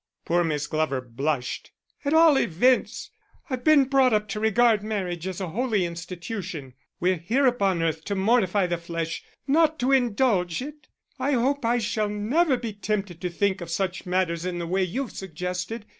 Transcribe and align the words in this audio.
Poor 0.25 0.43
Miss 0.43 0.65
Glover 0.65 0.99
blushed. 0.99 1.69
"At 2.03 2.11
all 2.11 2.35
events 2.39 3.11
I've 3.51 3.63
been 3.63 3.83
brought 3.83 4.13
up 4.13 4.27
to 4.29 4.39
regard 4.39 4.81
marriage 4.81 5.27
as 5.27 5.39
a 5.39 5.49
holy 5.49 5.85
institution. 5.85 6.73
We're 6.99 7.17
here 7.17 7.45
upon 7.45 7.83
earth 7.83 8.03
to 8.05 8.15
mortify 8.15 8.65
the 8.65 8.79
flesh, 8.79 9.23
not 9.45 9.77
to 9.77 9.91
indulge 9.91 10.59
it. 10.63 10.87
I 11.19 11.33
hope 11.33 11.63
I 11.63 11.77
shall 11.77 12.09
never 12.09 12.57
be 12.57 12.73
tempted 12.73 13.21
to 13.21 13.29
think 13.29 13.61
of 13.61 13.69
such 13.69 14.07
matters 14.07 14.43
in 14.43 14.57
the 14.57 14.65
way 14.65 14.81
you've 14.81 15.11
suggested. 15.11 15.85